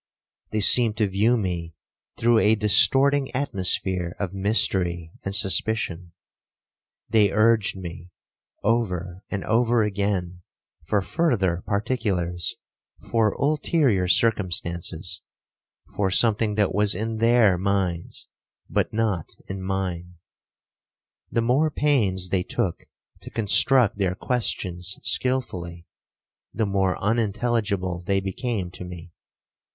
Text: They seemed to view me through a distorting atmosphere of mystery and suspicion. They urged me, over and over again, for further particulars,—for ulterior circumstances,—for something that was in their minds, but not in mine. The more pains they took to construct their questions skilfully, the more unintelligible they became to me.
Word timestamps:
They 0.49 0.61
seemed 0.61 0.97
to 0.97 1.07
view 1.07 1.37
me 1.37 1.75
through 2.17 2.39
a 2.39 2.55
distorting 2.55 3.29
atmosphere 3.35 4.15
of 4.17 4.33
mystery 4.33 5.11
and 5.23 5.35
suspicion. 5.35 6.13
They 7.07 7.31
urged 7.31 7.77
me, 7.77 8.09
over 8.63 9.23
and 9.29 9.43
over 9.43 9.83
again, 9.83 10.41
for 10.85 11.03
further 11.03 11.61
particulars,—for 11.67 13.33
ulterior 13.35 14.07
circumstances,—for 14.07 16.09
something 16.09 16.55
that 16.55 16.73
was 16.73 16.95
in 16.95 17.17
their 17.17 17.59
minds, 17.59 18.27
but 18.67 18.91
not 18.91 19.35
in 19.47 19.61
mine. 19.61 20.15
The 21.31 21.43
more 21.43 21.69
pains 21.69 22.29
they 22.29 22.41
took 22.41 22.87
to 23.19 23.29
construct 23.29 23.99
their 23.99 24.15
questions 24.15 24.97
skilfully, 25.03 25.85
the 26.51 26.65
more 26.65 26.97
unintelligible 26.99 28.01
they 28.01 28.19
became 28.19 28.71
to 28.71 28.83
me. 28.83 29.11